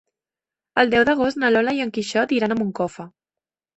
[0.83, 3.07] El deu d'agost na Lola i en Quixot iran a Moncofa.